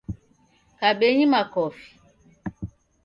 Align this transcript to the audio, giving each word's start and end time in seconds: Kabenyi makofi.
Kabenyi 0.79 1.25
makofi. 1.33 1.87